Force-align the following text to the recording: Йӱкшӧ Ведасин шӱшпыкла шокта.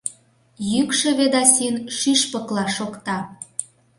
Йӱкшӧ 0.71 1.09
Ведасин 1.17 1.75
шӱшпыкла 1.97 2.65
шокта. 2.75 3.17